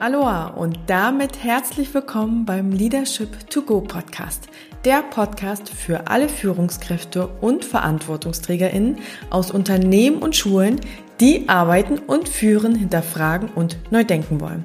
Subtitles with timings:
[0.00, 4.48] Aloha und damit herzlich willkommen beim Leadership to Go Podcast,
[4.84, 8.98] der Podcast für alle Führungskräfte und Verantwortungsträgerinnen
[9.30, 10.80] aus Unternehmen und Schulen,
[11.20, 14.64] die arbeiten und führen, hinterfragen und neu denken wollen.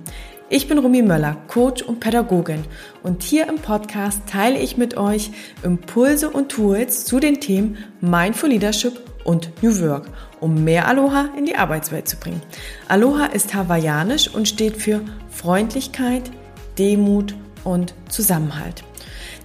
[0.50, 2.64] Ich bin Rumi Möller, Coach und Pädagogin
[3.04, 5.30] und hier im Podcast teile ich mit euch
[5.62, 10.10] Impulse und Tools zu den Themen Mindful Leadership und New Work,
[10.40, 12.42] um mehr Aloha in die Arbeitswelt zu bringen.
[12.88, 16.32] Aloha ist hawaiianisch und steht für Freundlichkeit,
[16.78, 18.84] Demut und Zusammenhalt.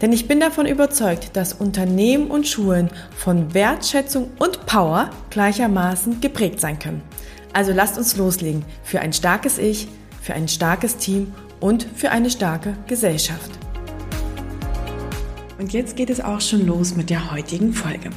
[0.00, 6.60] Denn ich bin davon überzeugt, dass Unternehmen und Schulen von Wertschätzung und Power gleichermaßen geprägt
[6.60, 7.02] sein können.
[7.52, 9.88] Also lasst uns loslegen für ein starkes Ich,
[10.20, 13.63] für ein starkes Team und für eine starke Gesellschaft.
[15.56, 18.10] Und jetzt geht es auch schon los mit der heutigen Folge.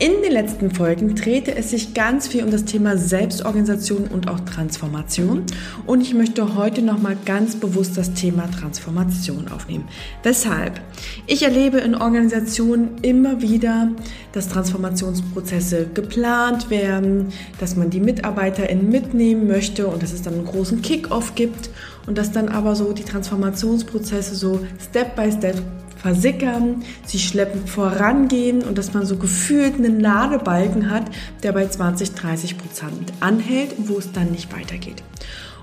[0.00, 4.40] In den letzten Folgen drehte es sich ganz viel um das Thema Selbstorganisation und auch
[4.40, 5.44] Transformation.
[5.86, 9.86] Und ich möchte heute nochmal ganz bewusst das Thema Transformation aufnehmen.
[10.24, 10.80] Weshalb?
[11.28, 13.92] Ich erlebe in Organisationen immer wieder,
[14.32, 17.28] dass Transformationsprozesse geplant werden,
[17.60, 21.70] dass man die MitarbeiterInnen mitnehmen möchte und dass es dann einen großen Kick-Off gibt
[22.08, 25.62] und dass dann aber so die Transformationsprozesse so Step by Step
[26.02, 31.04] versickern, sie schleppend vorangehen und dass man so gefühlt einen Ladebalken hat,
[31.42, 35.02] der bei 20, 30 Prozent anhält wo es dann nicht weitergeht.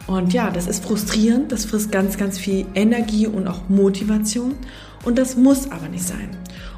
[0.08, 4.56] Und ja, das ist frustrierend, das frisst ganz, ganz viel Energie und auch Motivation
[5.04, 6.30] und das muss aber nicht sein.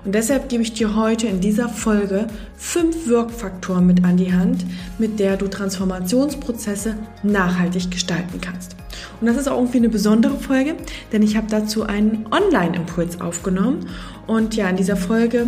[0.06, 4.66] Und deshalb gebe ich dir heute in dieser Folge fünf Wirkfaktoren mit an die Hand,
[4.98, 8.76] mit der du Transformationsprozesse nachhaltig gestalten kannst.
[9.20, 10.76] Und das ist auch irgendwie eine besondere Folge,
[11.12, 13.88] denn ich habe dazu einen Online-Impuls aufgenommen.
[14.28, 15.48] Und ja, in dieser Folge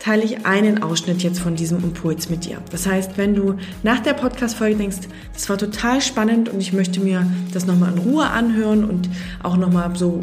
[0.00, 2.58] teile ich einen Ausschnitt jetzt von diesem Impuls mit dir.
[2.70, 7.00] Das heißt, wenn du nach der Podcast-Folge denkst, das war total spannend und ich möchte
[7.00, 9.08] mir das nochmal in Ruhe anhören und
[9.42, 10.20] auch nochmal so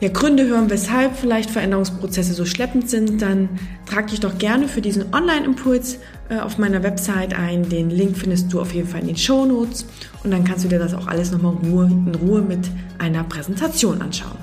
[0.00, 3.48] ja, Gründe hören, weshalb vielleicht Veränderungsprozesse so schleppend sind, dann
[3.86, 5.98] trag dich doch gerne für diesen Online-Impuls
[6.28, 7.68] äh, auf meiner Website ein.
[7.68, 9.86] Den Link findest du auf jeden Fall in den Show Notes
[10.22, 12.68] und dann kannst du dir das auch alles nochmal Ruhe, in Ruhe mit
[12.98, 14.36] einer Präsentation anschauen.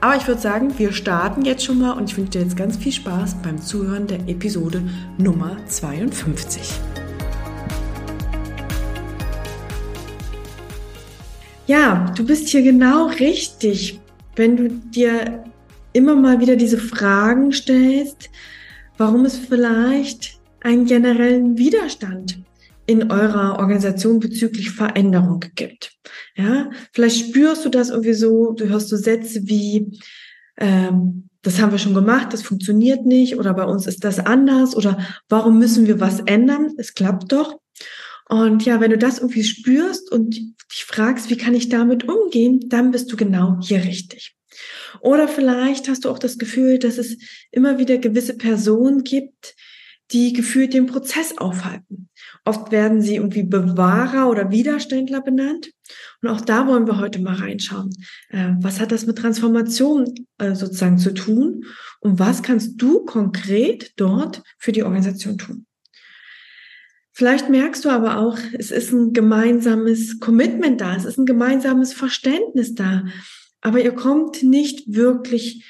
[0.00, 2.76] Aber ich würde sagen, wir starten jetzt schon mal und ich wünsche dir jetzt ganz
[2.76, 4.82] viel Spaß beim Zuhören der Episode
[5.18, 6.72] Nummer 52.
[11.66, 14.01] Ja, du bist hier genau richtig
[14.36, 15.44] wenn du dir
[15.92, 18.30] immer mal wieder diese Fragen stellst,
[18.96, 22.38] warum es vielleicht einen generellen Widerstand
[22.86, 25.92] in eurer Organisation bezüglich Veränderung gibt.
[26.36, 29.98] Ja, vielleicht spürst du das irgendwie so, du hörst so Sätze wie,
[30.58, 34.76] ähm, das haben wir schon gemacht, das funktioniert nicht oder bei uns ist das anders
[34.76, 34.98] oder
[35.28, 36.74] warum müssen wir was ändern?
[36.76, 37.60] Es klappt doch.
[38.32, 42.60] Und ja, wenn du das irgendwie spürst und dich fragst, wie kann ich damit umgehen,
[42.70, 44.34] dann bist du genau hier richtig.
[45.02, 47.18] Oder vielleicht hast du auch das Gefühl, dass es
[47.50, 49.54] immer wieder gewisse Personen gibt,
[50.12, 52.08] die gefühlt den Prozess aufhalten.
[52.46, 55.70] Oft werden sie irgendwie Bewahrer oder Widerständler benannt.
[56.22, 57.90] Und auch da wollen wir heute mal reinschauen.
[58.30, 61.66] Äh, was hat das mit Transformation äh, sozusagen zu tun?
[62.00, 65.66] Und was kannst du konkret dort für die Organisation tun?
[67.14, 71.92] Vielleicht merkst du aber auch, es ist ein gemeinsames Commitment da, es ist ein gemeinsames
[71.92, 73.04] Verständnis da,
[73.60, 75.66] aber ihr kommt nicht wirklich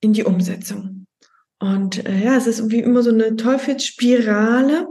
[0.00, 1.06] in die Umsetzung.
[1.58, 4.86] Und äh, ja, es ist wie immer so eine Teufelsspirale.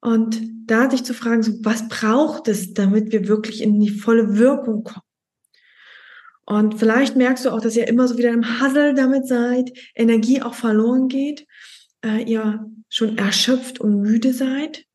[0.00, 4.36] Und da dich zu fragen, so, was braucht es, damit wir wirklich in die volle
[4.38, 5.02] Wirkung kommen?
[6.44, 10.42] Und vielleicht merkst du auch, dass ihr immer so wieder im Hassel damit seid, Energie
[10.42, 11.46] auch verloren geht,
[12.04, 14.86] äh, ihr schon erschöpft und müde seid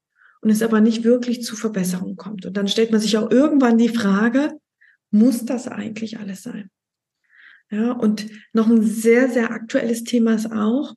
[0.41, 2.45] und es aber nicht wirklich zu Verbesserungen kommt.
[2.45, 4.53] Und dann stellt man sich auch irgendwann die Frage,
[5.11, 6.69] muss das eigentlich alles sein?
[7.73, 10.93] Ja, und noch ein sehr, sehr aktuelles Thema ist auch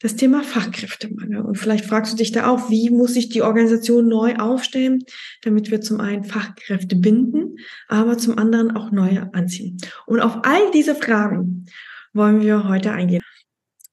[0.00, 1.40] das Thema Fachkräftemangel.
[1.42, 5.04] Und vielleicht fragst du dich da auch, wie muss sich die Organisation neu aufstellen,
[5.42, 9.76] damit wir zum einen Fachkräfte binden, aber zum anderen auch neue anziehen.
[10.06, 11.66] Und auf all diese Fragen
[12.12, 13.22] wollen wir heute eingehen.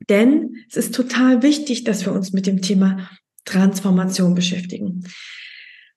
[0.10, 3.10] Denn es ist total wichtig, dass wir uns mit dem Thema
[3.46, 5.04] Transformation beschäftigen.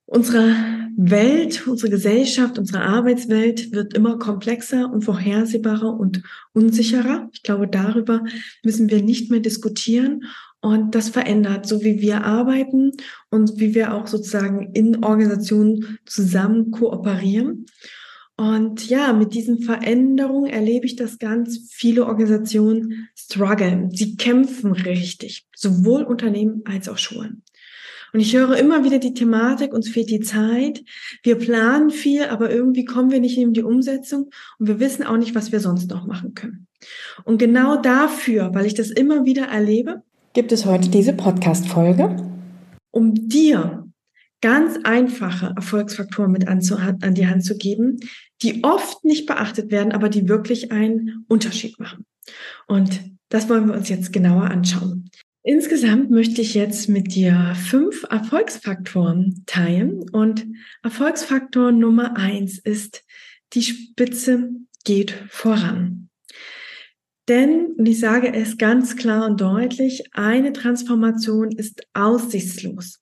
[0.08, 0.54] Unsere
[0.96, 6.22] Welt, unsere Gesellschaft, unsere Arbeitswelt wird immer komplexer und vorhersehbarer und
[6.52, 7.28] unsicherer.
[7.32, 8.22] Ich glaube, darüber
[8.62, 10.22] müssen wir nicht mehr diskutieren.
[10.60, 12.93] Und das verändert, so wie wir arbeiten
[13.31, 17.66] und wie wir auch sozusagen in Organisationen zusammen kooperieren.
[18.36, 23.90] Und ja, mit diesen Veränderungen erlebe ich, dass ganz viele Organisationen strugglen.
[23.92, 27.42] Sie kämpfen richtig, sowohl Unternehmen als auch Schulen.
[28.12, 30.84] Und ich höre immer wieder die Thematik, uns fehlt die Zeit,
[31.22, 35.16] wir planen viel, aber irgendwie kommen wir nicht in die Umsetzung und wir wissen auch
[35.16, 36.66] nicht, was wir sonst noch machen können.
[37.24, 40.02] Und genau dafür, weil ich das immer wieder erlebe,
[40.34, 42.16] gibt es heute diese Podcast-Folge,
[42.90, 43.85] um dir
[44.40, 46.60] ganz einfache Erfolgsfaktoren mit an,
[47.00, 47.98] an die Hand zu geben,
[48.42, 52.04] die oft nicht beachtet werden, aber die wirklich einen Unterschied machen.
[52.66, 55.10] Und das wollen wir uns jetzt genauer anschauen.
[55.42, 60.08] Insgesamt möchte ich jetzt mit dir fünf Erfolgsfaktoren teilen.
[60.10, 60.44] Und
[60.82, 63.04] Erfolgsfaktor Nummer eins ist,
[63.52, 64.50] die Spitze
[64.84, 66.08] geht voran.
[67.28, 73.00] Denn, und ich sage es ganz klar und deutlich, eine Transformation ist aussichtslos,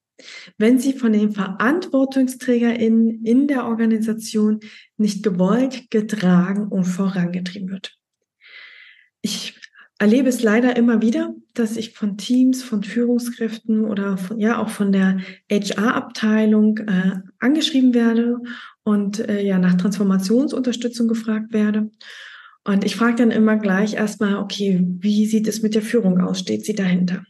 [0.59, 4.61] wenn sie von den VerantwortungsträgerInnen in der Organisation
[4.97, 7.99] nicht gewollt, getragen und vorangetrieben wird.
[9.23, 9.59] Ich
[9.99, 14.69] erlebe es leider immer wieder, dass ich von Teams, von Führungskräften oder von, ja auch
[14.69, 15.21] von der
[15.51, 18.39] HR-Abteilung äh, angeschrieben werde
[18.83, 21.91] und äh, ja nach Transformationsunterstützung gefragt werde.
[22.65, 26.41] Und ich frage dann immer gleich erstmal, okay, wie sieht es mit der Führung aus?
[26.41, 27.25] Steht sie dahinter?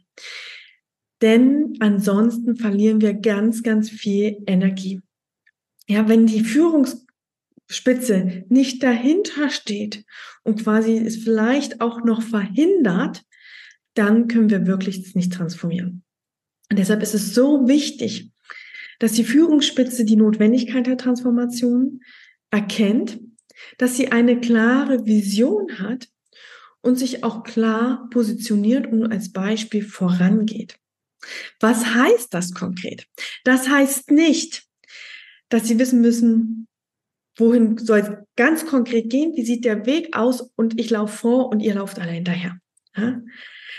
[1.25, 5.01] Denn ansonsten verlieren wir ganz, ganz viel Energie.
[5.89, 7.07] Ja, wenn die Führungs
[7.67, 10.05] Spitze nicht dahinter steht
[10.43, 13.23] und quasi es vielleicht auch noch verhindert,
[13.95, 16.05] dann können wir wirklich nicht transformieren.
[16.71, 18.31] Und deshalb ist es so wichtig,
[18.99, 22.03] dass die Führungsspitze die Notwendigkeit der Transformation
[22.51, 23.19] erkennt,
[23.79, 26.09] dass sie eine klare Vision hat
[26.83, 30.79] und sich auch klar positioniert und als Beispiel vorangeht.
[31.61, 33.07] Was heißt das konkret?
[33.45, 34.65] Das heißt nicht,
[35.49, 36.69] dass sie wissen müssen,
[37.37, 41.49] wohin soll es ganz konkret gehen, wie sieht der Weg aus und ich laufe vor
[41.49, 42.59] und ihr lauft alle hinterher.
[42.97, 43.21] Ja?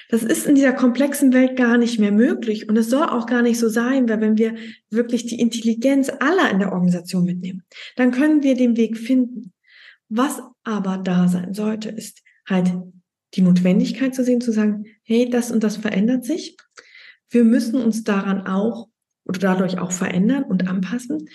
[0.10, 3.42] Das ist in dieser komplexen Welt gar nicht mehr möglich und es soll auch gar
[3.42, 4.56] nicht so sein, weil wenn wir
[4.90, 7.64] wirklich die Intelligenz aller in der Organisation mitnehmen,
[7.96, 9.54] dann können wir den Weg finden.
[10.08, 12.72] Was aber da sein sollte, ist halt
[13.34, 16.56] die Notwendigkeit zu sehen, zu sagen, hey, das und das verändert sich.
[17.36, 18.88] Wir müssen uns daran auch
[19.26, 21.28] oder dadurch auch verändern und anpassen.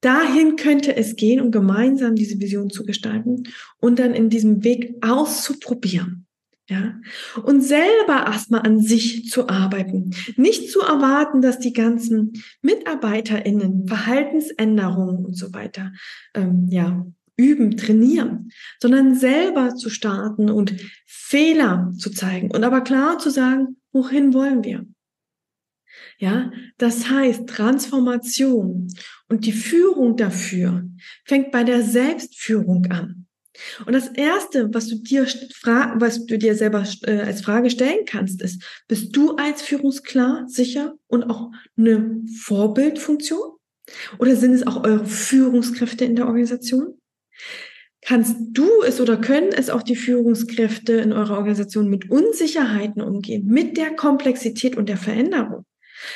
[0.00, 3.42] Dahin könnte es gehen, um gemeinsam diese Vision zu gestalten
[3.78, 6.26] und dann in diesem Weg auszuprobieren.
[6.70, 6.98] Ja,
[7.44, 10.10] und selber erstmal an sich zu arbeiten.
[10.36, 15.92] Nicht zu erwarten, dass die ganzen MitarbeiterInnen Verhaltensänderungen und so weiter,
[16.34, 17.06] ähm, ja,
[17.36, 18.48] üben, trainieren,
[18.80, 20.74] sondern selber zu starten und
[21.06, 24.86] Fehler zu zeigen und aber klar zu sagen, wohin wollen wir?
[26.18, 28.88] Ja, das heißt, Transformation
[29.28, 30.88] und die Führung dafür
[31.24, 33.26] fängt bei der Selbstführung an.
[33.86, 38.42] Und das erste, was du dir was du dir selber äh, als Frage stellen kannst,
[38.42, 43.52] ist, bist du als Führungsklar sicher und auch eine Vorbildfunktion?
[44.18, 46.98] Oder sind es auch eure Führungskräfte in der Organisation?
[48.02, 53.46] Kannst du es oder können es auch die Führungskräfte in eurer Organisation mit Unsicherheiten umgehen,
[53.46, 55.64] mit der Komplexität und der Veränderung?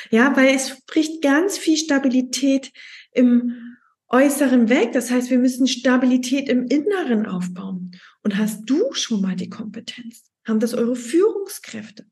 [0.09, 2.71] Ja, weil es spricht ganz viel Stabilität
[3.11, 3.77] im
[4.07, 4.91] Äußeren weg.
[4.93, 7.91] Das heißt, wir müssen Stabilität im Inneren aufbauen.
[8.23, 10.31] Und hast du schon mal die Kompetenz?
[10.47, 12.05] Haben das eure Führungskräfte?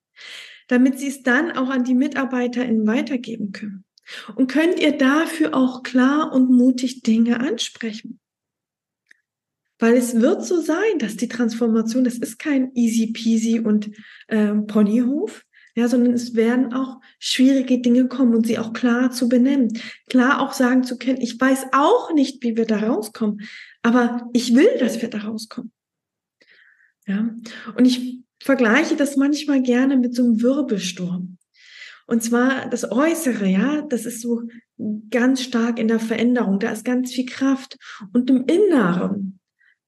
[0.67, 3.85] Damit sie es dann auch an die MitarbeiterInnen weitergeben können.
[4.35, 8.19] Und könnt ihr dafür auch klar und mutig Dinge ansprechen?
[9.77, 13.89] Weil es wird so sein, dass die Transformation, das ist kein easy peasy und
[14.27, 15.45] äh, Ponyhof,
[15.79, 20.41] ja, sondern es werden auch schwierige Dinge kommen und sie auch klar zu benennen, klar
[20.41, 23.41] auch sagen zu können, ich weiß auch nicht, wie wir da rauskommen,
[23.81, 25.71] aber ich will, dass wir da rauskommen.
[27.07, 27.33] Ja,
[27.75, 31.37] und ich vergleiche das manchmal gerne mit so einem Wirbelsturm.
[32.05, 34.41] Und zwar das Äußere, ja, das ist so
[35.09, 37.77] ganz stark in der Veränderung, da ist ganz viel Kraft.
[38.13, 39.38] Und im Inneren,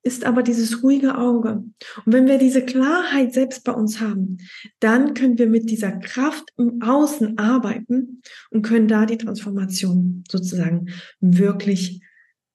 [0.03, 1.63] ist aber dieses ruhige Auge.
[2.05, 4.37] Und wenn wir diese Klarheit selbst bei uns haben,
[4.79, 10.87] dann können wir mit dieser Kraft im Außen arbeiten und können da die Transformation sozusagen
[11.19, 12.01] wirklich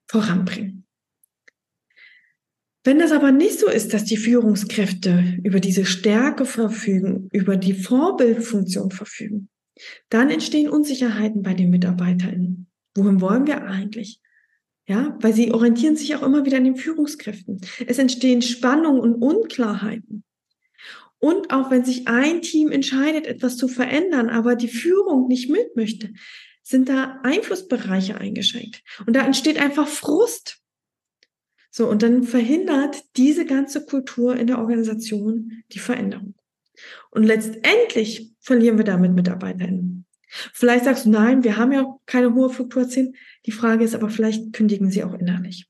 [0.08, 0.84] voranbringen.
[2.84, 7.74] Wenn das aber nicht so ist, dass die Führungskräfte über diese Stärke verfügen, über die
[7.74, 9.48] Vorbildfunktion verfügen,
[10.08, 12.68] dann entstehen Unsicherheiten bei den MitarbeiterInnen.
[12.94, 14.20] Wohin wollen wir eigentlich?
[14.88, 17.61] Ja, weil sie orientieren sich auch immer wieder an den Führungskräften.
[17.87, 20.23] Es entstehen Spannungen und Unklarheiten.
[21.19, 25.75] Und auch wenn sich ein Team entscheidet, etwas zu verändern, aber die Führung nicht mit
[25.75, 26.12] möchte,
[26.62, 28.83] sind da Einflussbereiche eingeschränkt.
[29.07, 30.59] Und da entsteht einfach Frust.
[31.71, 36.35] So, und dann verhindert diese ganze Kultur in der Organisation die Veränderung.
[37.11, 40.05] Und letztendlich verlieren wir damit MitarbeiterInnen.
[40.52, 43.14] Vielleicht sagst du, nein, wir haben ja keine hohe Fluktuation.
[43.47, 45.69] Die Frage ist aber, vielleicht kündigen sie auch innerlich.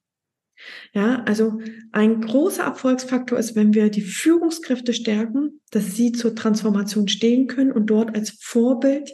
[0.92, 1.60] Ja, also
[1.92, 7.72] ein großer Erfolgsfaktor ist, wenn wir die Führungskräfte stärken, dass sie zur Transformation stehen können
[7.72, 9.10] und dort als Vorbild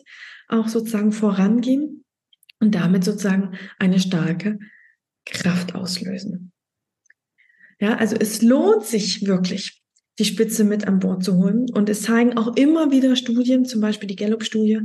[0.49, 2.05] auch sozusagen vorangehen
[2.61, 4.59] und damit sozusagen eine starke
[5.27, 6.53] Kraft auslösen.
[7.81, 9.82] Ja, also es lohnt sich wirklich,
[10.19, 11.67] die Spitze mit an Bord zu holen.
[11.73, 14.81] Und es zeigen auch immer wieder Studien, zum Beispiel die Gallup-Studie,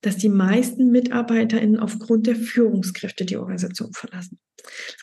[0.00, 4.38] dass die meisten MitarbeiterInnen aufgrund der Führungskräfte die Organisation verlassen.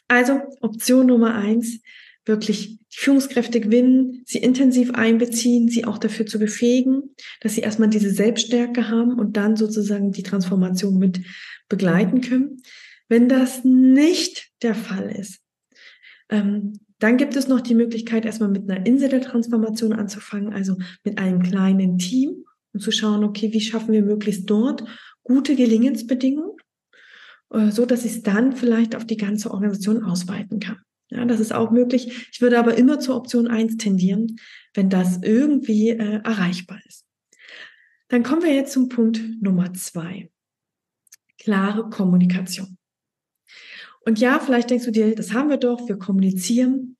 [0.07, 1.79] Also Option Nummer eins,
[2.25, 7.89] wirklich die Führungskräfte gewinnen, sie intensiv einbeziehen, sie auch dafür zu befähigen, dass sie erstmal
[7.89, 11.21] diese Selbststärke haben und dann sozusagen die Transformation mit
[11.69, 12.61] begleiten können.
[13.07, 15.39] Wenn das nicht der Fall ist,
[16.29, 20.77] ähm, dann gibt es noch die Möglichkeit, erstmal mit einer Insel der Transformation anzufangen, also
[21.03, 24.83] mit einem kleinen Team und zu schauen, okay, wie schaffen wir möglichst dort
[25.23, 26.57] gute Gelingensbedingungen,
[27.51, 30.79] äh, so dass ich es dann vielleicht auf die ganze Organisation ausweiten kann.
[31.09, 32.27] Ja, das ist auch möglich.
[32.33, 34.39] Ich würde aber immer zur Option eins tendieren,
[34.73, 37.05] wenn das irgendwie äh, erreichbar ist.
[38.09, 40.29] Dann kommen wir jetzt zum Punkt Nummer zwei.
[41.37, 42.77] Klare Kommunikation.
[44.07, 46.95] Und ja, vielleicht denkst du dir, das haben wir doch, wir kommunizieren.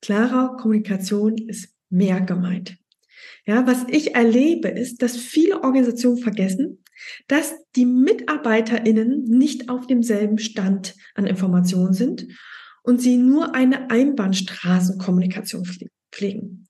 [0.00, 2.78] Klarer Kommunikation ist mehr gemeint.
[3.44, 6.82] Ja, was ich erlebe, ist, dass viele Organisationen vergessen,
[7.28, 12.26] dass die MitarbeiterInnen nicht auf demselben Stand an Informationen sind
[12.82, 15.68] und sie nur eine Einbahnstraßenkommunikation
[16.10, 16.65] pflegen.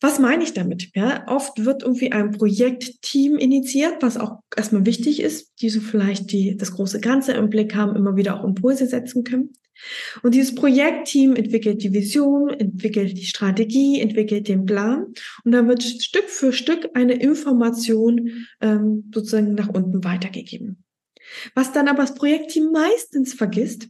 [0.00, 0.90] Was meine ich damit?
[0.94, 6.30] Ja, oft wird irgendwie ein Projektteam initiiert, was auch erstmal wichtig ist, die so vielleicht
[6.30, 9.52] die, das große Ganze im Blick haben, immer wieder auch Impulse setzen können.
[10.22, 15.06] Und dieses Projektteam entwickelt die Vision, entwickelt die Strategie, entwickelt den Plan.
[15.44, 20.84] Und dann wird Stück für Stück eine Information ähm, sozusagen nach unten weitergegeben.
[21.54, 23.88] Was dann aber das Projektteam meistens vergisst,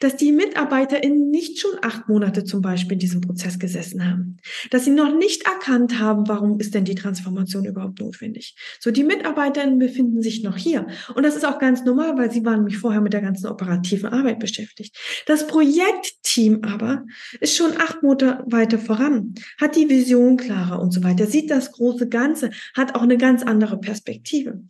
[0.00, 4.38] dass die MitarbeiterInnen nicht schon acht Monate zum Beispiel in diesem Prozess gesessen haben,
[4.70, 8.56] dass sie noch nicht erkannt haben, warum ist denn die Transformation überhaupt notwendig.
[8.80, 10.86] So, die MitarbeiterInnen befinden sich noch hier.
[11.14, 14.08] Und das ist auch ganz normal, weil sie waren nämlich vorher mit der ganzen operativen
[14.08, 14.96] Arbeit beschäftigt.
[15.26, 17.04] Das Projektteam aber
[17.40, 21.72] ist schon acht Monate weiter voran, hat die Vision klarer und so weiter, sieht das
[21.72, 24.62] große Ganze, hat auch eine ganz andere Perspektive.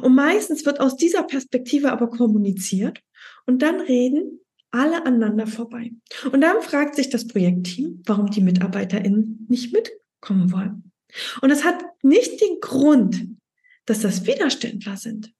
[0.00, 3.00] Und meistens wird aus dieser Perspektive aber kommuniziert
[3.46, 4.40] und dann reden
[4.72, 5.92] alle aneinander vorbei.
[6.32, 10.92] Und dann fragt sich das Projektteam, warum die MitarbeiterInnen nicht mitkommen wollen.
[11.40, 13.28] Und es hat nicht den Grund,
[13.84, 15.32] dass das Widerständler sind,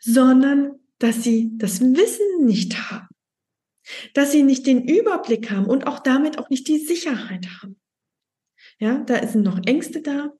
[0.00, 3.08] sondern dass sie das Wissen nicht haben,
[4.14, 7.78] dass sie nicht den Überblick haben und auch damit auch nicht die Sicherheit haben.
[8.80, 10.32] Ja, da sind noch Ängste da,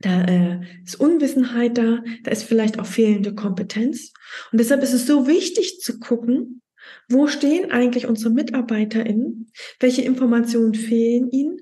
[0.00, 4.12] da äh, ist Unwissenheit da, da ist vielleicht auch fehlende Kompetenz.
[4.52, 6.62] Und deshalb ist es so wichtig zu gucken,
[7.08, 9.50] wo stehen eigentlich unsere MitarbeiterInnen?
[9.80, 11.58] Welche Informationen fehlen ihnen?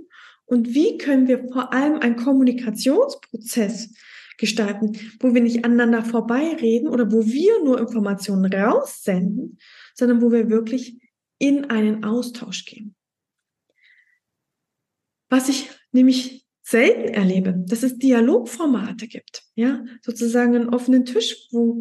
[0.47, 3.95] Und wie können wir vor allem einen Kommunikationsprozess
[4.38, 9.59] gestalten, wo wir nicht aneinander vorbeireden oder wo wir nur Informationen raussenden,
[9.95, 10.99] sondern wo wir wirklich
[11.38, 12.95] in einen Austausch gehen.
[15.28, 21.81] Was ich nämlich selten erlebe, dass es Dialogformate gibt, ja, sozusagen einen offenen Tisch, wo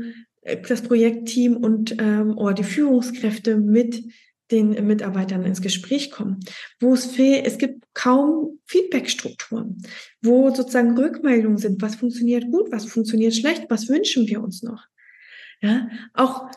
[0.68, 4.04] das Projektteam und ähm, oder die Führungskräfte mit
[4.52, 6.40] den Mitarbeitern ins Gespräch kommen,
[6.80, 9.82] wo es fehlt, es gibt kaum Feedbackstrukturen,
[10.22, 14.86] wo sozusagen Rückmeldungen sind, was funktioniert gut, was funktioniert schlecht, was wünschen wir uns noch.
[15.62, 16.50] Ja, auch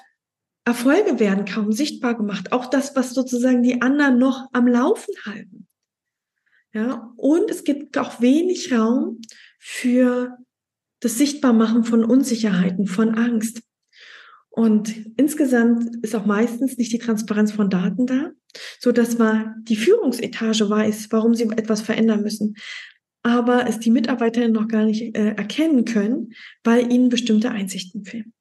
[0.65, 5.69] Erfolge werden kaum sichtbar gemacht, auch das, was sozusagen die anderen noch am Laufen halten.
[6.73, 9.21] Ja, und es gibt auch wenig Raum
[9.59, 10.37] für
[11.01, 13.63] das Sichtbarmachen von Unsicherheiten, von Angst.
[14.57, 18.31] Und insgesamt ist auch meistens nicht die Transparenz von Daten da,
[18.81, 22.57] so dass man die Führungsetage weiß, warum sie etwas verändern müssen,
[23.23, 26.33] aber es die Mitarbeiterinnen noch gar nicht äh, erkennen können,
[26.65, 28.33] weil ihnen bestimmte Einsichten fehlen.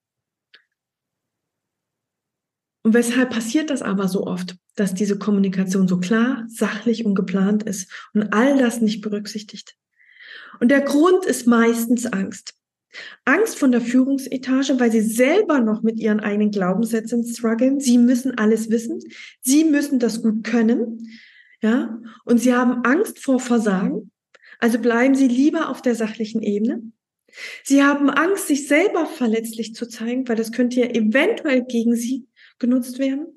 [2.84, 7.64] Und weshalb passiert das aber so oft, dass diese Kommunikation so klar, sachlich und geplant
[7.64, 9.76] ist und all das nicht berücksichtigt?
[10.62, 12.55] Und der Grund ist meistens Angst.
[13.26, 17.80] Angst von der Führungsetage, weil sie selber noch mit ihren eigenen Glaubenssätzen strugglen.
[17.80, 19.00] Sie müssen alles wissen.
[19.42, 21.10] Sie müssen das gut können.
[21.62, 24.12] Ja, und sie haben Angst vor Versagen.
[24.60, 26.82] Also bleiben sie lieber auf der sachlichen Ebene.
[27.64, 32.28] Sie haben Angst, sich selber verletzlich zu zeigen, weil das könnte ja eventuell gegen sie
[32.60, 33.28] genutzt werden.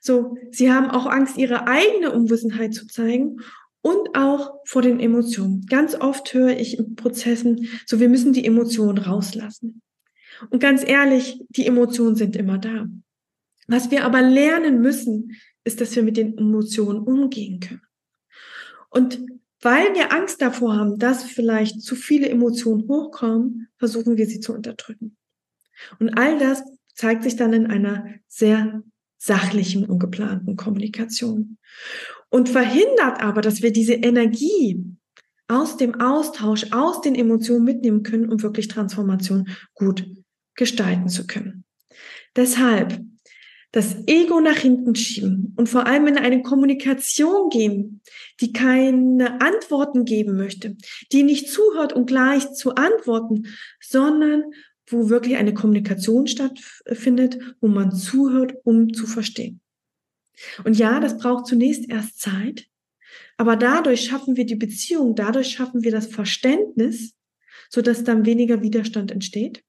[0.00, 3.38] So, sie haben auch Angst, ihre eigene Unwissenheit zu zeigen
[3.82, 5.66] und auch vor den Emotionen.
[5.66, 9.82] Ganz oft höre ich in Prozessen, so wir müssen die Emotionen rauslassen.
[10.50, 12.86] Und ganz ehrlich, die Emotionen sind immer da.
[13.66, 17.82] Was wir aber lernen müssen, ist, dass wir mit den Emotionen umgehen können.
[18.90, 19.20] Und
[19.60, 24.52] weil wir Angst davor haben, dass vielleicht zu viele Emotionen hochkommen, versuchen wir sie zu
[24.52, 25.16] unterdrücken.
[26.00, 26.62] Und all das
[26.94, 28.82] zeigt sich dann in einer sehr
[29.18, 31.58] sachlichen und geplanten Kommunikation.
[32.32, 34.82] Und verhindert aber, dass wir diese Energie
[35.48, 40.06] aus dem Austausch, aus den Emotionen mitnehmen können, um wirklich Transformation gut
[40.54, 41.64] gestalten zu können.
[42.34, 43.02] Deshalb
[43.70, 48.00] das Ego nach hinten schieben und vor allem in eine Kommunikation gehen,
[48.40, 50.76] die keine Antworten geben möchte,
[51.10, 53.46] die nicht zuhört, um gleich zu antworten,
[53.78, 54.44] sondern
[54.86, 59.61] wo wirklich eine Kommunikation stattfindet, wo man zuhört, um zu verstehen.
[60.64, 62.66] Und ja, das braucht zunächst erst Zeit,
[63.36, 67.14] aber dadurch schaffen wir die Beziehung, dadurch schaffen wir das Verständnis,
[67.70, 69.62] sodass dann weniger Widerstand entsteht.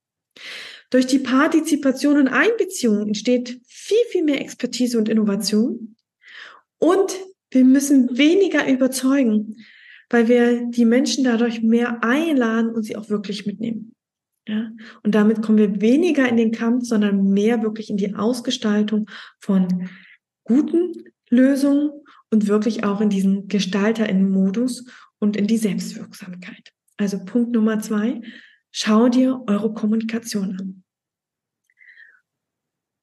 [0.90, 5.96] Durch die Partizipation und Einbeziehung entsteht viel, viel mehr Expertise und Innovation.
[6.78, 7.16] Und
[7.50, 9.58] wir müssen weniger überzeugen,
[10.10, 13.96] weil wir die Menschen dadurch mehr einladen und sie auch wirklich mitnehmen.
[14.48, 14.72] Ja?
[15.04, 19.90] Und damit kommen wir weniger in den Kampf, sondern mehr wirklich in die Ausgestaltung von
[20.44, 20.94] guten
[21.30, 21.92] Lösungen
[22.30, 24.86] und wirklich auch in diesen Gestalter-in-Modus
[25.20, 26.74] und in die Selbstwirksamkeit.
[26.98, 28.22] Also Punkt Nummer zwei,
[28.72, 30.84] schau dir eure Kommunikation an.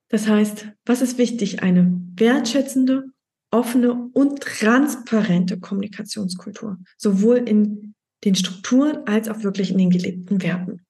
[0.09, 1.63] Das heißt, was ist wichtig?
[1.63, 3.05] Eine wertschätzende,
[3.51, 7.95] offene und transparente Kommunikationskultur, sowohl in
[8.25, 10.85] den Strukturen als auch wirklich in den gelebten Werten.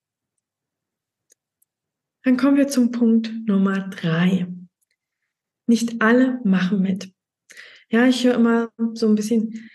[2.24, 4.46] Dann kommen wir zum Punkt Nummer drei.
[5.70, 7.12] Nicht alle machen mit.
[7.90, 9.70] Ja, ich höre immer so ein bisschen,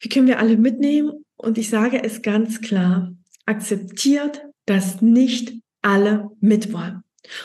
[0.00, 1.22] wie können wir alle mitnehmen?
[1.36, 7.02] Und ich sage es ganz klar, akzeptiert, dass nicht alle mitwollen.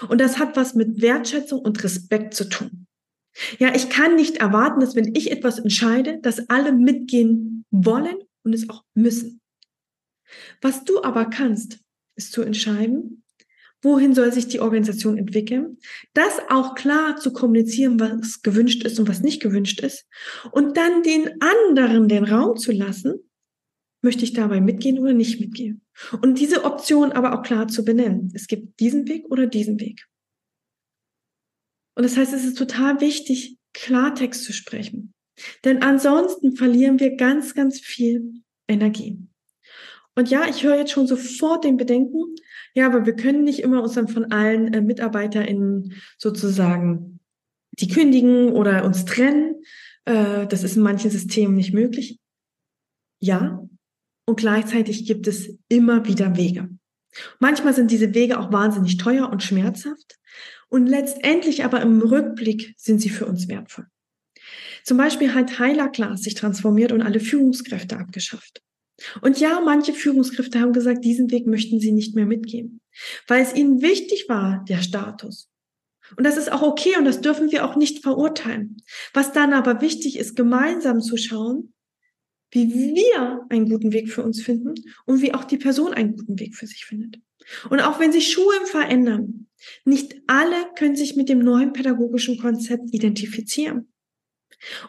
[0.08, 2.88] Und das hat was mit Wertschätzung und Respekt zu tun.
[3.60, 8.54] Ja, ich kann nicht erwarten, dass wenn ich etwas entscheide, dass alle mitgehen wollen und
[8.54, 9.42] es auch müssen.
[10.62, 11.82] Was du aber kannst,
[12.16, 13.23] ist zu entscheiden,
[13.84, 15.78] wohin soll sich die Organisation entwickeln,
[16.14, 20.08] das auch klar zu kommunizieren, was gewünscht ist und was nicht gewünscht ist,
[20.52, 23.30] und dann den anderen den Raum zu lassen,
[24.02, 25.82] möchte ich dabei mitgehen oder nicht mitgehen.
[26.22, 28.32] Und diese Option aber auch klar zu benennen.
[28.34, 30.06] Es gibt diesen Weg oder diesen Weg.
[31.96, 35.14] Und das heißt, es ist total wichtig, Klartext zu sprechen.
[35.64, 39.20] Denn ansonsten verlieren wir ganz, ganz viel Energie.
[40.16, 42.36] Und ja, ich höre jetzt schon sofort den Bedenken,
[42.76, 47.20] ja, aber wir können nicht immer uns dann von allen äh, MitarbeiterInnen sozusagen
[47.80, 49.62] die kündigen oder uns trennen.
[50.06, 52.20] Äh, das ist in manchen Systemen nicht möglich.
[53.20, 53.64] Ja,
[54.26, 56.70] und gleichzeitig gibt es immer wieder Wege.
[57.40, 60.18] Manchmal sind diese Wege auch wahnsinnig teuer und schmerzhaft
[60.70, 63.86] und letztendlich aber im Rückblick sind sie für uns wertvoll.
[64.84, 68.62] Zum Beispiel hat Heiler Class sich transformiert und alle Führungskräfte abgeschafft.
[69.22, 72.82] Und ja, manche Führungskräfte haben gesagt, diesen Weg möchten sie nicht mehr mitgehen,
[73.28, 75.50] weil es ihnen wichtig war, der Status.
[76.18, 78.78] Und das ist auch okay und das dürfen wir auch nicht verurteilen.
[79.14, 81.74] Was dann aber wichtig ist, gemeinsam zu schauen,
[82.52, 84.76] wie wir einen guten Weg für uns finden
[85.06, 87.20] und wie auch die Person einen guten Weg für sich findet.
[87.70, 89.48] Und auch wenn sich Schulen verändern,
[89.86, 93.93] nicht alle können sich mit dem neuen pädagogischen Konzept identifizieren.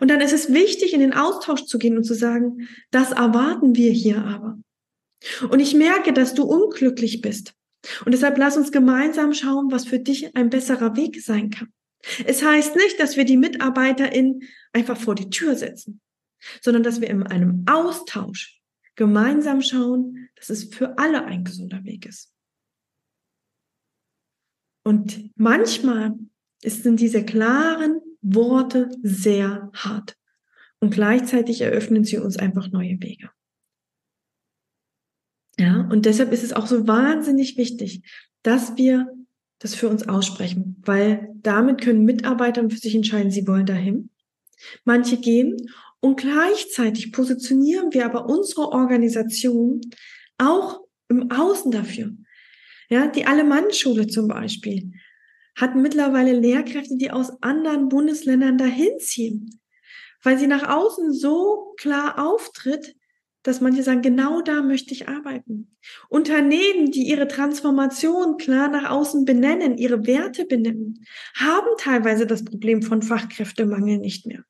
[0.00, 3.74] Und dann ist es wichtig, in den Austausch zu gehen und zu sagen, das erwarten
[3.74, 4.58] wir hier aber.
[5.50, 7.54] Und ich merke, dass du unglücklich bist.
[8.04, 11.68] Und deshalb lass uns gemeinsam schauen, was für dich ein besserer Weg sein kann.
[12.26, 16.00] Es heißt nicht, dass wir die MitarbeiterInnen einfach vor die Tür setzen
[16.62, 18.60] sondern dass wir in einem Austausch
[18.96, 22.32] gemeinsam schauen, dass es für alle ein gesunder Weg ist.
[24.84, 26.14] Und manchmal
[26.62, 30.16] sind diese klaren Worte sehr hart
[30.80, 33.30] und gleichzeitig eröffnen sie uns einfach neue Wege.
[35.58, 38.02] Ja, und deshalb ist es auch so wahnsinnig wichtig,
[38.42, 39.08] dass wir
[39.58, 44.10] das für uns aussprechen, weil damit können Mitarbeiter für sich entscheiden, sie wollen dahin.
[44.84, 45.56] Manche gehen
[46.00, 49.80] und gleichzeitig positionieren wir aber unsere Organisation
[50.38, 52.14] auch im Außen dafür.
[52.88, 54.92] Ja, die Alemannschule zum Beispiel
[55.56, 59.60] hat mittlerweile Lehrkräfte, die aus anderen Bundesländern dahin ziehen,
[60.22, 62.96] weil sie nach außen so klar auftritt,
[63.44, 65.76] dass manche sagen, genau da möchte ich arbeiten.
[66.08, 72.82] Unternehmen, die ihre Transformation klar nach außen benennen, ihre Werte benennen, haben teilweise das Problem
[72.82, 74.44] von Fachkräftemangel nicht mehr.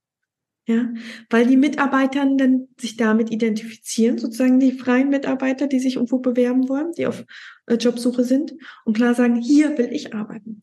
[0.67, 0.89] Ja,
[1.29, 6.71] weil die Mitarbeiter dann sich damit identifizieren, sozusagen die freien Mitarbeiter, die sich irgendwo bewerben
[6.71, 7.27] wollen, die auf
[7.67, 8.55] äh, Jobsuche sind
[8.87, 10.63] und klar sagen, hier will ich arbeiten.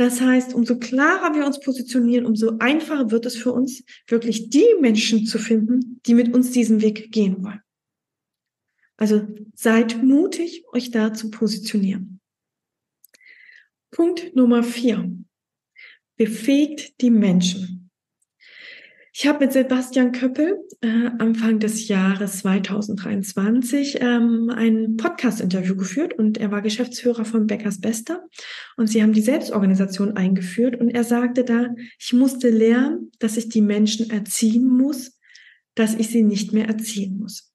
[0.00, 4.64] Das heißt, umso klarer wir uns positionieren, umso einfacher wird es für uns, wirklich die
[4.80, 7.60] Menschen zu finden, die mit uns diesen Weg gehen wollen.
[8.96, 12.18] Also seid mutig, euch da zu positionieren.
[13.90, 15.14] Punkt Nummer vier.
[16.16, 17.79] Befähigt die Menschen.
[19.12, 26.38] Ich habe mit Sebastian Köppel äh, Anfang des Jahres 2023 ähm, ein Podcast-Interview geführt und
[26.38, 28.24] er war Geschäftsführer von Beckers Bester
[28.76, 33.48] und sie haben die Selbstorganisation eingeführt und er sagte da, ich musste lernen, dass ich
[33.48, 35.18] die Menschen erziehen muss,
[35.74, 37.52] dass ich sie nicht mehr erziehen muss.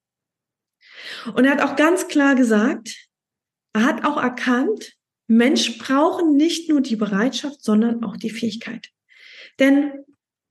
[1.36, 3.08] Und er hat auch ganz klar gesagt,
[3.74, 4.94] er hat auch erkannt,
[5.28, 8.90] Menschen brauchen nicht nur die Bereitschaft, sondern auch die Fähigkeit.
[9.60, 9.92] Denn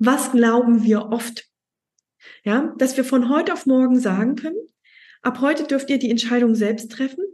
[0.04, 1.46] was glauben wir oft?
[2.42, 4.58] Ja, dass wir von heute auf morgen sagen können,
[5.22, 7.24] ab heute dürft ihr die Entscheidung selbst treffen.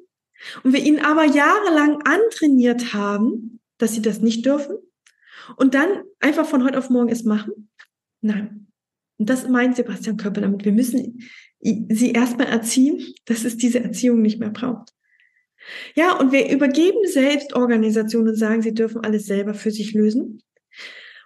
[0.62, 4.78] Und wir ihnen aber jahrelang antrainiert haben, dass sie das nicht dürfen.
[5.56, 7.70] Und dann einfach von heute auf morgen es machen.
[8.20, 8.68] Nein.
[9.18, 10.64] Und das meint Sebastian Köppel damit.
[10.64, 11.28] Wir müssen
[11.60, 14.94] sie erstmal erziehen, dass es diese Erziehung nicht mehr braucht.
[15.94, 20.42] Ja, und wir übergeben Selbstorganisationen und sagen, sie dürfen alles selber für sich lösen.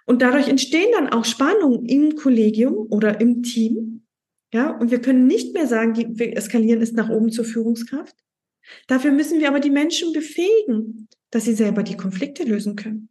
[0.05, 4.05] Und dadurch entstehen dann auch Spannungen im Kollegium oder im Team.
[4.53, 8.15] Ja, und wir können nicht mehr sagen, wir eskalieren es nach oben zur Führungskraft.
[8.87, 13.09] Dafür müssen wir aber die Menschen befähigen, dass sie selber die Konflikte lösen können.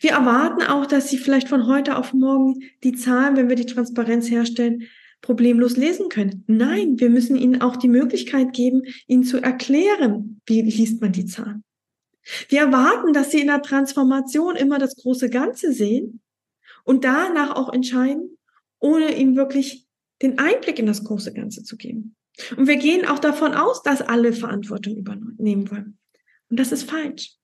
[0.00, 3.66] Wir erwarten auch, dass sie vielleicht von heute auf morgen die Zahlen, wenn wir die
[3.66, 4.84] Transparenz herstellen,
[5.20, 6.44] problemlos lesen können.
[6.46, 11.26] Nein, wir müssen ihnen auch die Möglichkeit geben, ihnen zu erklären, wie liest man die
[11.26, 11.64] Zahlen.
[12.48, 16.20] Wir erwarten, dass sie in der Transformation immer das große Ganze sehen
[16.84, 18.38] und danach auch entscheiden,
[18.78, 19.86] ohne ihnen wirklich
[20.22, 22.16] den Einblick in das große Ganze zu geben.
[22.56, 25.98] Und wir gehen auch davon aus, dass alle Verantwortung übernehmen wollen.
[26.50, 27.34] Und das ist falsch.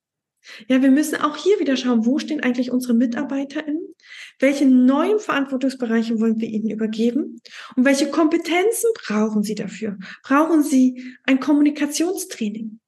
[0.68, 3.94] Ja, wir müssen auch hier wieder schauen, wo stehen eigentlich unsere MitarbeiterInnen?
[4.38, 7.40] Welche neuen Verantwortungsbereiche wollen wir ihnen übergeben?
[7.76, 9.96] Und welche Kompetenzen brauchen sie dafür?
[10.22, 12.78] Brauchen sie ein Kommunikationstraining?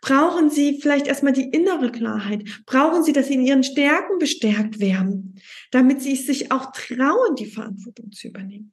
[0.00, 2.44] Brauchen Sie vielleicht erstmal die innere Klarheit?
[2.66, 7.46] Brauchen Sie, dass Sie in Ihren Stärken bestärkt werden, damit Sie sich auch trauen, die
[7.46, 8.72] Verantwortung zu übernehmen?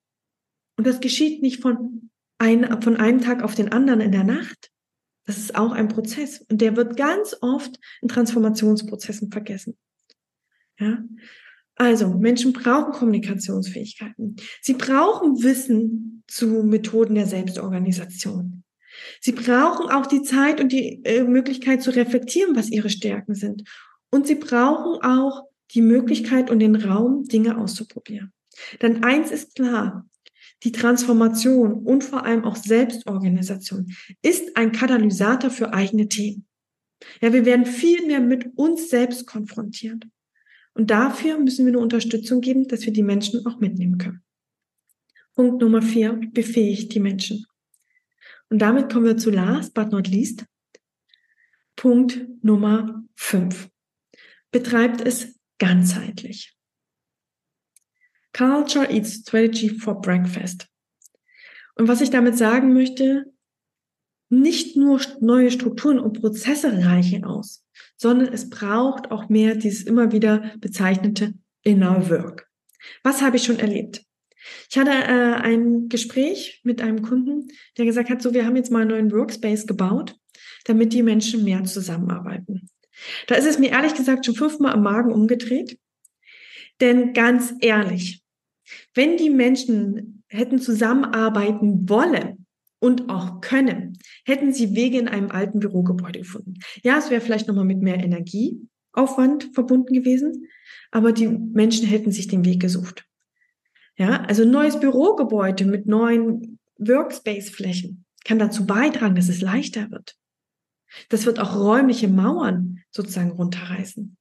[0.78, 4.72] Und das geschieht nicht von, ein, von einem Tag auf den anderen in der Nacht.
[5.26, 6.46] Das ist auch ein Prozess.
[6.50, 9.78] Und der wird ganz oft in Transformationsprozessen vergessen.
[10.80, 11.04] Ja?
[11.76, 14.38] Also, Menschen brauchen Kommunikationsfähigkeiten.
[14.62, 18.64] Sie brauchen Wissen zu Methoden der Selbstorganisation.
[19.22, 23.64] Sie brauchen auch die Zeit und die äh, Möglichkeit zu reflektieren, was ihre Stärken sind.
[24.10, 28.32] Und sie brauchen auch die Möglichkeit und den Raum, Dinge auszuprobieren.
[28.82, 30.08] Denn eins ist klar,
[30.64, 36.48] die Transformation und vor allem auch Selbstorganisation ist ein Katalysator für eigene Themen.
[37.22, 40.06] Ja, wir werden viel mehr mit uns selbst konfrontiert.
[40.74, 44.24] Und dafür müssen wir eine Unterstützung geben, dass wir die Menschen auch mitnehmen können.
[45.36, 47.46] Punkt Nummer vier, befähigt die Menschen.
[48.50, 50.46] Und damit kommen wir zu last but not least.
[51.76, 53.70] Punkt Nummer 5.
[54.52, 56.58] Betreibt es ganzheitlich.
[58.34, 60.68] Culture eats strategy for breakfast.
[61.76, 63.26] Und was ich damit sagen möchte,
[64.30, 70.12] nicht nur neue Strukturen und Prozesse reichen aus, sondern es braucht auch mehr dieses immer
[70.12, 71.34] wieder bezeichnete
[71.64, 72.48] Inner Work.
[73.04, 74.07] Was habe ich schon erlebt?
[74.70, 78.72] Ich hatte äh, ein Gespräch mit einem Kunden, der gesagt hat, so, wir haben jetzt
[78.72, 80.16] mal einen neuen Workspace gebaut,
[80.66, 82.70] damit die Menschen mehr zusammenarbeiten.
[83.28, 85.78] Da ist es mir ehrlich gesagt schon fünfmal am Magen umgedreht.
[86.82, 88.24] Denn ganz ehrlich,
[88.94, 92.46] wenn die Menschen hätten zusammenarbeiten wollen
[92.80, 96.56] und auch können, hätten sie Wege in einem alten Bürogebäude gefunden.
[96.84, 100.48] Ja, es wäre vielleicht nochmal mit mehr Energieaufwand verbunden gewesen,
[100.92, 103.06] aber die Menschen hätten sich den Weg gesucht.
[103.98, 110.16] Ja, also neues Bürogebäude mit neuen Workspace-Flächen kann dazu beitragen, dass es leichter wird.
[111.10, 114.18] Das wird auch räumliche Mauern sozusagen runterreißen.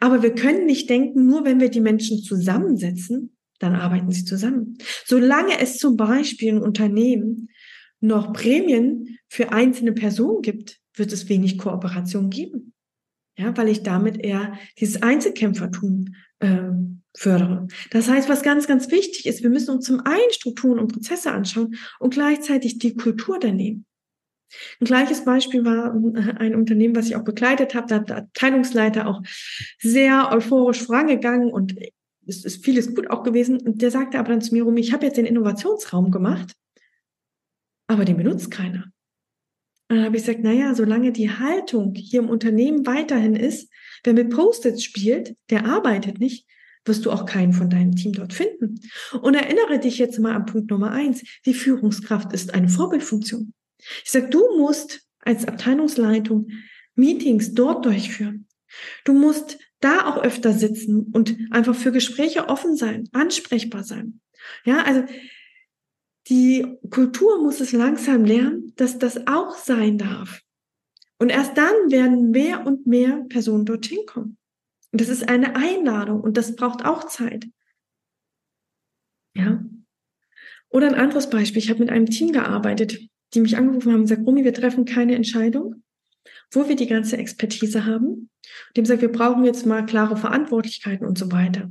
[0.00, 4.76] Aber wir können nicht denken, nur wenn wir die Menschen zusammensetzen, dann arbeiten sie zusammen.
[5.04, 7.48] Solange es zum Beispiel in Unternehmen
[8.00, 12.72] noch Prämien für einzelne Personen gibt, wird es wenig Kooperation geben.
[13.36, 17.68] Ja, weil ich damit eher dieses Einzelkämpfertum ähm, fördere.
[17.90, 21.30] Das heißt, was ganz, ganz wichtig ist, wir müssen uns zum einen Strukturen und Prozesse
[21.30, 23.86] anschauen und gleichzeitig die Kultur daneben.
[24.80, 27.86] Ein gleiches Beispiel war ein Unternehmen, was ich auch begleitet habe.
[27.88, 29.22] Da hat der Abteilungsleiter auch
[29.78, 31.74] sehr euphorisch vorangegangen und
[32.26, 33.60] es ist vieles gut auch gewesen.
[33.60, 36.54] Und der sagte aber dann zu mir, Rumi, ich habe jetzt den Innovationsraum gemacht,
[37.86, 38.84] aber den benutzt keiner.
[39.88, 43.70] Und dann habe ich gesagt, naja, solange die Haltung hier im Unternehmen weiterhin ist,
[44.02, 46.46] wer mit Post-its spielt, der arbeitet nicht,
[46.84, 48.80] wirst du auch keinen von deinem Team dort finden.
[49.20, 51.22] Und erinnere dich jetzt mal an Punkt Nummer eins.
[51.46, 53.52] Die Führungskraft ist eine Vorbildfunktion.
[54.04, 56.48] Ich sage, du musst als Abteilungsleitung
[56.94, 58.46] Meetings dort durchführen.
[59.04, 64.20] Du musst da auch öfter sitzen und einfach für Gespräche offen sein, ansprechbar sein.
[64.64, 65.04] Ja, also
[66.28, 70.40] die Kultur muss es langsam lernen, dass das auch sein darf.
[71.18, 74.38] Und erst dann werden mehr und mehr Personen dorthin kommen.
[74.94, 77.46] Und das ist eine Einladung und das braucht auch Zeit.
[79.34, 79.60] Ja.
[80.68, 81.60] Oder ein anderes Beispiel.
[81.60, 83.00] Ich habe mit einem Team gearbeitet,
[83.34, 85.82] die mich angerufen haben und gesagt, Rumi, wir treffen keine Entscheidung,
[86.52, 88.06] wo wir die ganze Expertise haben.
[88.06, 91.68] Und dem sagt, wir brauchen jetzt mal klare Verantwortlichkeiten und so weiter.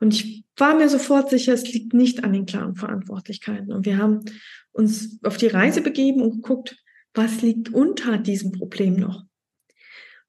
[0.00, 3.70] Und ich war mir sofort sicher, es liegt nicht an den klaren Verantwortlichkeiten.
[3.70, 4.20] Und wir haben
[4.72, 6.74] uns auf die Reise begeben und geguckt,
[7.12, 9.24] was liegt unter diesem Problem noch.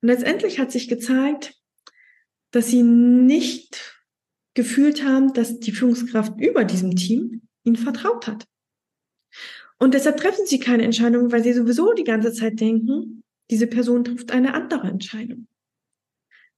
[0.02, 1.54] Und letztendlich hat sich gezeigt,
[2.52, 3.98] dass sie nicht
[4.54, 8.46] gefühlt haben, dass die Führungskraft über diesem Team ihnen vertraut hat.
[9.80, 14.04] Und deshalb treffen sie keine Entscheidung, weil sie sowieso die ganze Zeit denken, diese Person
[14.04, 15.48] trifft eine andere Entscheidung.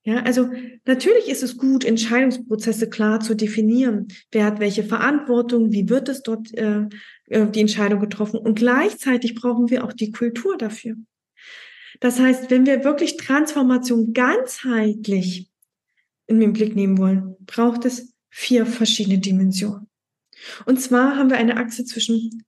[0.06, 0.50] Ja, also
[0.86, 4.08] natürlich ist es gut, Entscheidungsprozesse klar zu definieren.
[4.32, 5.74] Wer hat welche Verantwortung?
[5.74, 6.86] Wie wird es dort äh,
[7.26, 8.40] äh, die Entscheidung getroffen?
[8.40, 10.96] Und gleichzeitig brauchen wir auch die Kultur dafür.
[12.00, 15.49] Das heißt, wenn wir wirklich Transformation ganzheitlich
[16.30, 19.88] in den Blick nehmen wollen, braucht es vier verschiedene Dimensionen.
[20.66, 22.46] Und zwar haben wir eine Achse zwischen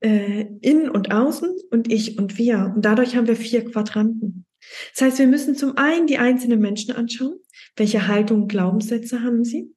[0.00, 2.72] äh, innen und außen und ich und wir.
[2.74, 4.46] Und dadurch haben wir vier Quadranten.
[4.94, 7.38] Das heißt, wir müssen zum einen die einzelnen Menschen anschauen.
[7.76, 9.74] Welche Haltung und Glaubenssätze haben sie?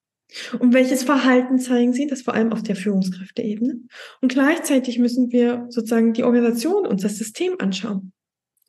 [0.59, 2.07] Und welches Verhalten zeigen sie?
[2.07, 3.81] Das vor allem auf der Führungskräfteebene.
[4.21, 8.13] Und gleichzeitig müssen wir sozusagen die Organisation und das System anschauen.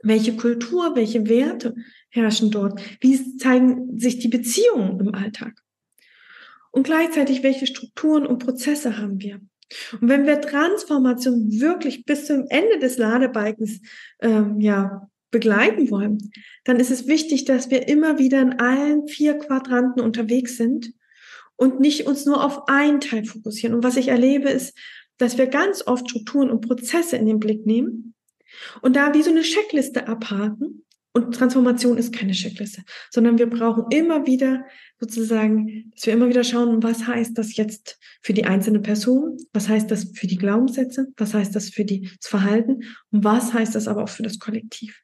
[0.03, 1.75] Welche Kultur, welche Werte
[2.15, 2.81] herrschen dort?
[3.01, 5.61] Wie zeigen sich die Beziehungen im Alltag?
[6.71, 9.41] Und gleichzeitig, welche Strukturen und Prozesse haben wir?
[10.01, 13.81] Und wenn wir Transformation wirklich bis zum Ende des Ladebalkens
[14.21, 16.31] ähm, ja, begleiten wollen,
[16.65, 20.93] dann ist es wichtig, dass wir immer wieder in allen vier Quadranten unterwegs sind
[21.57, 23.75] und nicht uns nur auf einen Teil fokussieren.
[23.75, 24.77] Und was ich erlebe, ist,
[25.19, 28.15] dass wir ganz oft Strukturen und Prozesse in den Blick nehmen
[28.83, 30.85] und da wie so eine Checkliste abhaken.
[31.17, 34.65] Und Transformation ist keine Checkliste, sondern wir brauchen immer wieder
[34.99, 39.37] sozusagen, dass wir immer wieder schauen, was heißt das jetzt für die einzelne Person?
[39.53, 41.13] Was heißt das für die Glaubenssätze?
[41.17, 42.83] Was heißt das für die, das Verhalten?
[43.13, 45.03] Und was heißt das aber auch für das Kollektiv?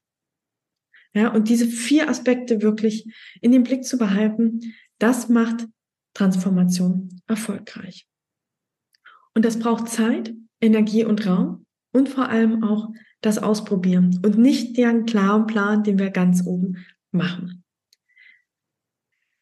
[1.15, 3.07] Ja, und diese vier Aspekte wirklich
[3.41, 5.69] in den Blick zu behalten, das macht
[6.15, 8.09] Transformation erfolgreich.
[9.35, 14.77] Und das braucht Zeit, Energie und Raum und vor allem auch das Ausprobieren und nicht
[14.77, 17.65] den klaren Plan, den wir ganz oben machen.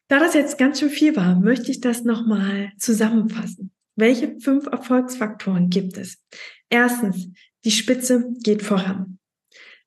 [0.07, 3.71] Da das jetzt ganz schön viel war, möchte ich das nochmal zusammenfassen.
[3.95, 6.17] Welche fünf Erfolgsfaktoren gibt es?
[6.69, 7.29] Erstens,
[7.63, 9.19] die Spitze geht voran.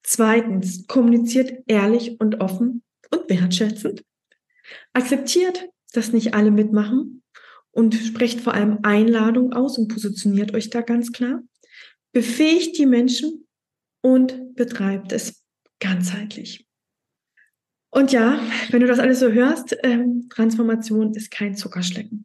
[0.03, 4.05] Zweitens, kommuniziert ehrlich und offen und wertschätzend.
[4.93, 7.23] Akzeptiert, dass nicht alle mitmachen
[7.71, 11.43] und sprecht vor allem Einladung aus und positioniert euch da ganz klar.
[12.13, 13.47] Befähigt die Menschen
[14.03, 15.43] und betreibt es
[15.81, 16.67] ganzheitlich.
[17.91, 22.25] Und ja, wenn du das alles so hörst, ähm, Transformation ist kein Zuckerschlecken.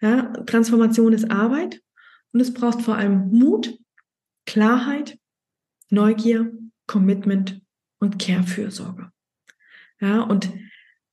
[0.00, 1.82] Ja, Transformation ist Arbeit
[2.32, 3.78] und es braucht vor allem Mut,
[4.46, 5.18] Klarheit,
[5.90, 6.52] Neugier
[6.86, 7.60] Commitment
[7.98, 9.10] und Care-Fürsorge.
[10.00, 10.50] Ja, und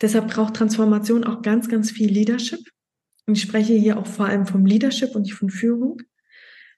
[0.02, 2.60] deshalb braucht Transformation auch ganz, ganz viel Leadership.
[3.26, 6.02] Und ich spreche hier auch vor allem vom Leadership und nicht von Führung.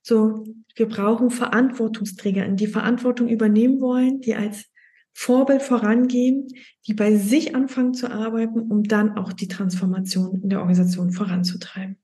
[0.04, 0.44] So,
[0.76, 4.66] wir brauchen Verantwortungsträger, die Verantwortung übernehmen wollen, die als
[5.14, 6.48] Vorbild vorangehen,
[6.88, 11.98] die bei sich anfangen zu arbeiten, um dann auch die Transformation in der Organisation voranzutreiben.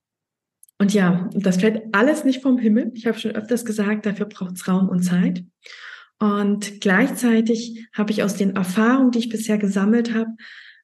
[0.78, 2.90] Und ja, das fällt alles nicht vom Himmel.
[2.94, 5.44] Ich habe schon öfters gesagt, dafür braucht es Raum und Zeit.
[6.18, 10.30] Und gleichzeitig habe ich aus den Erfahrungen, die ich bisher gesammelt habe,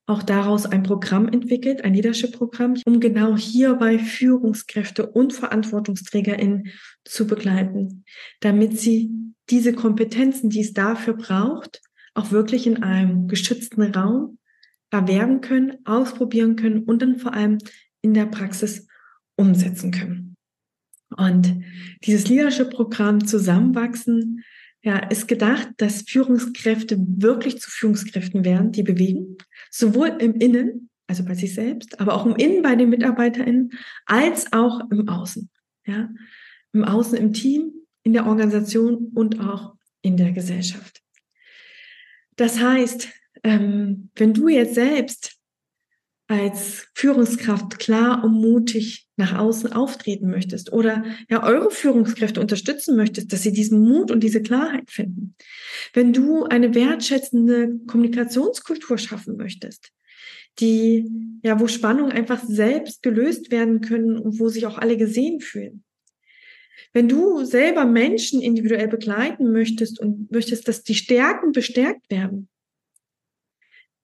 [0.06, 6.68] auch daraus ein Programm entwickelt, ein Leadership-Programm, um genau hierbei Führungskräfte und VerantwortungsträgerInnen
[7.04, 8.04] zu begleiten,
[8.40, 9.10] damit sie
[9.50, 11.82] diese Kompetenzen, die es dafür braucht,
[12.14, 14.38] auch wirklich in einem geschützten Raum
[14.90, 17.58] erwerben können, ausprobieren können und dann vor allem
[18.00, 18.86] in der Praxis
[19.36, 20.36] umsetzen können.
[21.16, 21.62] Und
[22.04, 24.44] dieses Leadership-Programm Zusammenwachsen
[24.82, 29.36] ja, ist gedacht, dass Führungskräfte wirklich zu Führungskräften werden, die bewegen,
[29.78, 33.72] sowohl im Innen, also bei sich selbst, aber auch im Innen bei den MitarbeiterInnen,
[34.06, 35.50] als auch im Außen.
[35.86, 36.08] Ja,
[36.72, 41.00] im Außen im Team, in der Organisation und auch in der Gesellschaft.
[42.36, 43.08] Das heißt,
[43.44, 45.35] ähm, wenn du jetzt selbst
[46.28, 53.32] als Führungskraft klar und mutig nach außen auftreten möchtest oder ja eure Führungskräfte unterstützen möchtest,
[53.32, 55.36] dass sie diesen Mut und diese Klarheit finden.
[55.92, 59.92] Wenn du eine wertschätzende Kommunikationskultur schaffen möchtest,
[60.58, 61.10] die
[61.42, 65.84] ja, wo Spannungen einfach selbst gelöst werden können und wo sich auch alle gesehen fühlen.
[66.92, 72.48] Wenn du selber Menschen individuell begleiten möchtest und möchtest, dass die Stärken bestärkt werden,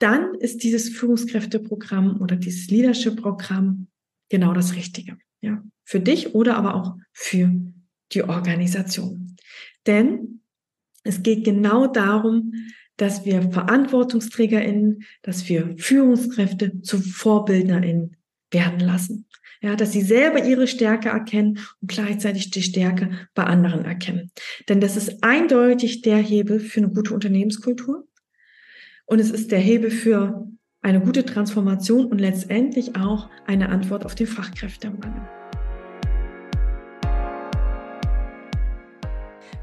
[0.03, 3.87] dann ist dieses Führungskräfteprogramm oder dieses Leadership-Programm
[4.29, 5.17] genau das Richtige.
[5.41, 7.51] Ja, für dich oder aber auch für
[8.13, 9.37] die Organisation.
[9.87, 10.41] Denn
[11.05, 12.53] es geht genau darum,
[12.97, 18.17] dass wir VerantwortungsträgerInnen, dass wir Führungskräfte zu VorbildnerInnen
[18.51, 19.27] werden lassen.
[19.61, 24.33] Ja, dass sie selber ihre Stärke erkennen und gleichzeitig die Stärke bei anderen erkennen.
[24.69, 28.05] Denn das ist eindeutig der Hebel für eine gute Unternehmenskultur.
[29.07, 30.47] Und es ist der Hebel für
[30.83, 35.42] eine gute Transformation und letztendlich auch eine Antwort auf den Fachkräftemangel.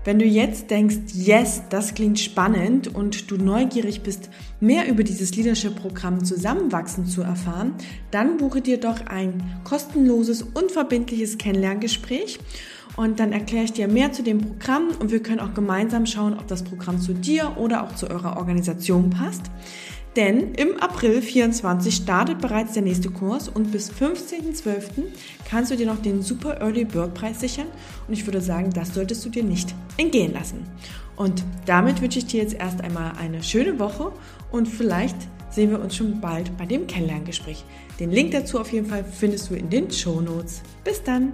[0.10, 5.36] Wenn du jetzt denkst, yes, das klingt spannend und du neugierig bist, mehr über dieses
[5.36, 7.76] Leadership-Programm Zusammenwachsen zu erfahren,
[8.10, 12.40] dann buche dir doch ein kostenloses, unverbindliches Kennenlerngespräch
[12.98, 16.34] und dann erkläre ich dir mehr zu dem Programm und wir können auch gemeinsam schauen,
[16.34, 19.44] ob das Programm zu dir oder auch zu eurer Organisation passt.
[20.20, 25.06] Denn im April 24 startet bereits der nächste Kurs und bis 15.12.
[25.50, 27.68] kannst du dir noch den Super Early Bird Preis sichern
[28.06, 30.68] und ich würde sagen, das solltest du dir nicht entgehen lassen.
[31.16, 34.12] Und damit wünsche ich dir jetzt erst einmal eine schöne Woche
[34.52, 35.16] und vielleicht
[35.52, 37.64] sehen wir uns schon bald bei dem Kennenlerngespräch.
[37.98, 40.64] Den Link dazu auf jeden Fall findest du in den Show Notes.
[40.84, 41.32] Bis dann!